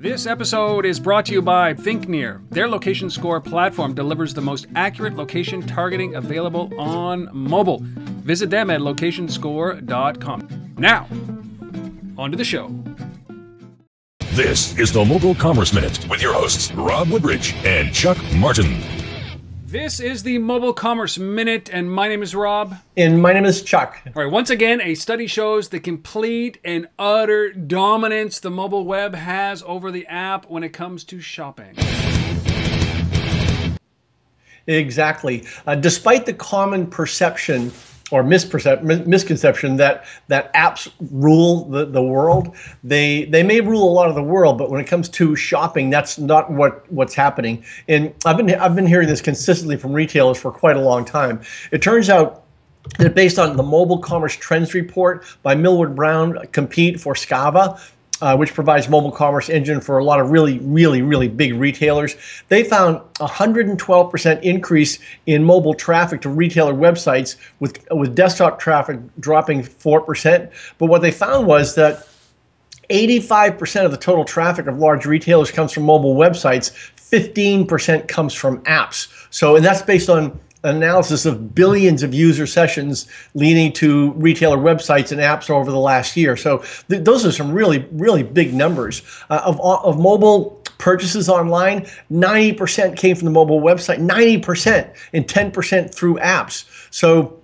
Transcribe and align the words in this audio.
This 0.00 0.24
episode 0.26 0.86
is 0.86 0.98
brought 0.98 1.26
to 1.26 1.34
you 1.34 1.42
by 1.42 1.74
ThinkNear. 1.74 2.40
Their 2.48 2.66
location 2.66 3.10
score 3.10 3.38
platform 3.38 3.92
delivers 3.92 4.32
the 4.32 4.40
most 4.40 4.66
accurate 4.74 5.14
location 5.14 5.60
targeting 5.60 6.14
available 6.14 6.72
on 6.80 7.28
mobile. 7.34 7.80
Visit 8.24 8.48
them 8.48 8.70
at 8.70 8.80
locationscore.com. 8.80 10.74
Now, 10.78 11.06
on 12.16 12.30
to 12.30 12.36
the 12.38 12.44
show. 12.44 12.74
This 14.30 14.78
is 14.78 14.90
the 14.90 15.04
Mobile 15.04 15.34
Commerce 15.34 15.74
Minute 15.74 16.08
with 16.08 16.22
your 16.22 16.32
hosts, 16.32 16.72
Rob 16.72 17.10
Woodbridge 17.10 17.52
and 17.66 17.92
Chuck 17.92 18.16
Martin. 18.36 18.99
This 19.70 20.00
is 20.00 20.24
the 20.24 20.38
Mobile 20.38 20.72
Commerce 20.72 21.16
Minute, 21.16 21.70
and 21.72 21.92
my 21.92 22.08
name 22.08 22.24
is 22.24 22.34
Rob. 22.34 22.74
And 22.96 23.22
my 23.22 23.32
name 23.32 23.44
is 23.44 23.62
Chuck. 23.62 24.02
All 24.04 24.24
right, 24.24 24.32
once 24.32 24.50
again, 24.50 24.80
a 24.80 24.96
study 24.96 25.28
shows 25.28 25.68
the 25.68 25.78
complete 25.78 26.58
and 26.64 26.88
utter 26.98 27.52
dominance 27.52 28.40
the 28.40 28.50
mobile 28.50 28.84
web 28.84 29.14
has 29.14 29.62
over 29.64 29.92
the 29.92 30.08
app 30.08 30.50
when 30.50 30.64
it 30.64 30.70
comes 30.70 31.04
to 31.04 31.20
shopping. 31.20 31.76
Exactly. 34.66 35.46
Uh, 35.64 35.76
despite 35.76 36.26
the 36.26 36.34
common 36.34 36.88
perception 36.88 37.70
or 38.10 38.22
misconception 38.22 39.76
that 39.76 40.04
that 40.28 40.52
apps 40.54 40.90
rule 41.10 41.64
the, 41.66 41.84
the 41.86 42.02
world. 42.02 42.56
They 42.82 43.24
they 43.26 43.42
may 43.42 43.60
rule 43.60 43.88
a 43.88 43.92
lot 43.92 44.08
of 44.08 44.14
the 44.14 44.22
world, 44.22 44.58
but 44.58 44.70
when 44.70 44.80
it 44.80 44.86
comes 44.86 45.08
to 45.10 45.36
shopping, 45.36 45.90
that's 45.90 46.18
not 46.18 46.50
what 46.50 46.90
what's 46.92 47.14
happening. 47.14 47.64
And 47.88 48.12
I've 48.24 48.36
been 48.36 48.54
I've 48.54 48.74
been 48.74 48.86
hearing 48.86 49.08
this 49.08 49.20
consistently 49.20 49.76
from 49.76 49.92
retailers 49.92 50.38
for 50.38 50.50
quite 50.50 50.76
a 50.76 50.80
long 50.80 51.04
time. 51.04 51.40
It 51.72 51.82
turns 51.82 52.10
out 52.10 52.44
that 52.98 53.14
based 53.14 53.38
on 53.38 53.56
the 53.56 53.62
Mobile 53.62 53.98
Commerce 53.98 54.34
Trends 54.34 54.74
Report 54.74 55.24
by 55.42 55.54
Millward 55.54 55.94
Brown, 55.94 56.38
Compete 56.52 56.98
for 56.98 57.14
Skava, 57.14 57.80
uh, 58.20 58.36
which 58.36 58.54
provides 58.54 58.88
mobile 58.88 59.12
commerce 59.12 59.48
engine 59.48 59.80
for 59.80 59.98
a 59.98 60.04
lot 60.04 60.20
of 60.20 60.30
really, 60.30 60.58
really, 60.60 61.02
really 61.02 61.28
big 61.28 61.54
retailers. 61.54 62.16
They 62.48 62.64
found 62.64 63.00
112% 63.14 64.42
increase 64.42 64.98
in 65.26 65.44
mobile 65.44 65.74
traffic 65.74 66.20
to 66.22 66.28
retailer 66.28 66.74
websites, 66.74 67.36
with 67.60 67.86
with 67.90 68.14
desktop 68.14 68.58
traffic 68.58 69.00
dropping 69.18 69.62
4%. 69.62 70.50
But 70.78 70.86
what 70.86 71.02
they 71.02 71.10
found 71.10 71.46
was 71.46 71.74
that 71.74 72.06
85% 72.90 73.84
of 73.84 73.92
the 73.92 73.96
total 73.96 74.24
traffic 74.24 74.66
of 74.66 74.78
large 74.78 75.06
retailers 75.06 75.50
comes 75.50 75.72
from 75.72 75.84
mobile 75.84 76.16
websites. 76.16 76.72
15% 76.96 78.08
comes 78.08 78.34
from 78.34 78.62
apps. 78.64 79.08
So, 79.30 79.56
and 79.56 79.64
that's 79.64 79.82
based 79.82 80.10
on 80.10 80.38
analysis 80.64 81.26
of 81.26 81.54
billions 81.54 82.02
of 82.02 82.12
user 82.12 82.46
sessions 82.46 83.06
leading 83.34 83.72
to 83.72 84.12
retailer 84.12 84.58
websites 84.58 85.12
and 85.12 85.20
apps 85.20 85.50
over 85.50 85.70
the 85.70 85.78
last 85.78 86.16
year. 86.16 86.36
So 86.36 86.58
th- 86.88 87.02
those 87.04 87.24
are 87.24 87.32
some 87.32 87.52
really, 87.52 87.86
really 87.92 88.22
big 88.22 88.52
numbers. 88.52 89.02
Uh, 89.30 89.40
of, 89.44 89.60
of 89.60 89.98
mobile 89.98 90.62
purchases 90.78 91.28
online, 91.28 91.86
90% 92.10 92.96
came 92.96 93.16
from 93.16 93.26
the 93.26 93.30
mobile 93.30 93.60
website, 93.60 93.98
90%, 93.98 94.94
and 95.12 95.26
10% 95.26 95.94
through 95.94 96.16
apps. 96.16 96.64
So 96.92 97.40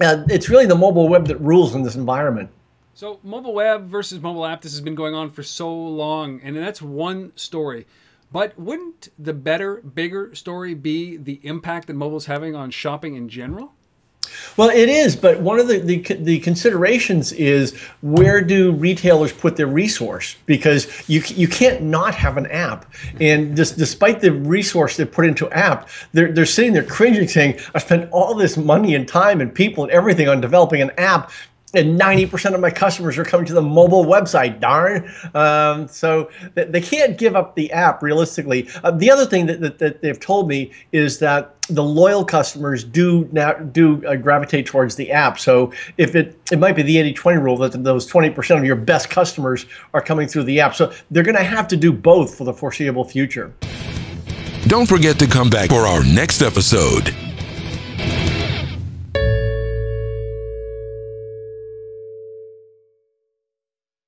uh, 0.00 0.24
it's 0.28 0.48
really 0.48 0.66
the 0.66 0.76
mobile 0.76 1.08
web 1.08 1.26
that 1.26 1.36
rules 1.40 1.74
in 1.74 1.82
this 1.82 1.96
environment. 1.96 2.50
So, 2.94 3.20
mobile 3.22 3.54
web 3.54 3.86
versus 3.86 4.20
mobile 4.20 4.44
app, 4.44 4.60
this 4.60 4.72
has 4.72 4.80
been 4.80 4.96
going 4.96 5.14
on 5.14 5.30
for 5.30 5.44
so 5.44 5.72
long, 5.72 6.40
and 6.42 6.56
that's 6.56 6.82
one 6.82 7.32
story. 7.36 7.86
But 8.30 8.58
wouldn't 8.58 9.08
the 9.18 9.32
better, 9.32 9.76
bigger 9.76 10.34
story 10.34 10.74
be 10.74 11.16
the 11.16 11.40
impact 11.42 11.86
that 11.86 11.94
mobile's 11.94 12.26
having 12.26 12.54
on 12.54 12.70
shopping 12.70 13.14
in 13.14 13.28
general? 13.28 13.72
Well, 14.56 14.70
it 14.70 14.88
is, 14.88 15.16
but 15.16 15.40
one 15.40 15.58
of 15.58 15.68
the, 15.68 15.78
the, 15.78 15.98
the 16.16 16.38
considerations 16.40 17.32
is 17.32 17.76
where 18.02 18.42
do 18.42 18.72
retailers 18.72 19.32
put 19.32 19.56
their 19.56 19.66
resource? 19.66 20.36
Because 20.46 20.86
you 21.08 21.22
you 21.28 21.48
can't 21.48 21.82
not 21.82 22.14
have 22.14 22.36
an 22.36 22.46
app, 22.48 22.92
and 23.20 23.56
just, 23.56 23.78
despite 23.78 24.20
the 24.20 24.32
resource 24.32 24.96
they 24.96 25.04
put 25.04 25.24
into 25.24 25.50
app, 25.50 25.88
they're 26.12 26.32
they're 26.32 26.46
sitting 26.46 26.72
there 26.72 26.82
cringing, 26.82 27.28
saying, 27.28 27.58
"I 27.74 27.78
spent 27.78 28.10
all 28.10 28.34
this 28.34 28.56
money 28.56 28.94
and 28.94 29.08
time 29.08 29.40
and 29.40 29.54
people 29.54 29.84
and 29.84 29.92
everything 29.92 30.28
on 30.28 30.40
developing 30.40 30.82
an 30.82 30.90
app, 30.98 31.30
and 31.74 32.00
90% 32.00 32.54
of 32.54 32.60
my 32.60 32.70
customers 32.70 33.18
are 33.18 33.24
coming 33.24 33.46
to 33.46 33.52
the 33.52 33.62
mobile 33.62 34.04
website 34.04 34.60
darn. 34.60 35.12
Um, 35.34 35.86
so 35.88 36.30
they 36.54 36.80
can't 36.80 37.18
give 37.18 37.36
up 37.36 37.54
the 37.56 37.70
app 37.72 38.02
realistically. 38.02 38.68
Uh, 38.82 38.90
the 38.90 39.10
other 39.10 39.26
thing 39.26 39.46
that, 39.46 39.60
that, 39.60 39.78
that, 39.78 40.02
they've 40.02 40.18
told 40.18 40.48
me 40.48 40.72
is 40.92 41.18
that 41.18 41.54
the 41.68 41.84
loyal 41.84 42.24
customers 42.24 42.82
do 42.82 43.28
now 43.30 43.52
do 43.52 44.04
uh, 44.06 44.16
gravitate 44.16 44.64
towards 44.64 44.96
the 44.96 45.12
app. 45.12 45.38
So 45.38 45.72
if 45.98 46.14
it 46.14 46.38
it 46.50 46.58
might 46.58 46.74
be 46.74 46.82
the 46.82 46.96
80-20 46.96 47.42
rule 47.42 47.56
that 47.58 47.84
those 47.84 48.10
20% 48.10 48.58
of 48.58 48.64
your 48.64 48.76
best 48.76 49.10
customers 49.10 49.66
are 49.92 50.00
coming 50.00 50.26
through 50.26 50.44
the 50.44 50.60
app. 50.60 50.74
So 50.74 50.92
they're 51.10 51.22
going 51.22 51.36
to 51.36 51.42
have 51.42 51.68
to 51.68 51.76
do 51.76 51.92
both 51.92 52.34
for 52.34 52.44
the 52.44 52.54
foreseeable 52.54 53.04
future. 53.04 53.52
Don't 54.66 54.86
forget 54.86 55.18
to 55.18 55.26
come 55.26 55.50
back 55.50 55.68
for 55.68 55.86
our 55.86 56.02
next 56.04 56.40
episode 56.40 57.14